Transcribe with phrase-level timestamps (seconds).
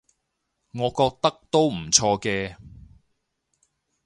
[0.73, 2.57] 我覺得都唔錯嘅